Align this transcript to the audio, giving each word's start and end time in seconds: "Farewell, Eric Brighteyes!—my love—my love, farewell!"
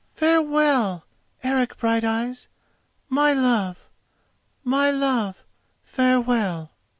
"Farewell, 0.15 1.05
Eric 1.43 1.77
Brighteyes!—my 1.77 3.33
love—my 3.33 4.89
love, 4.89 5.43
farewell!" 5.83 6.71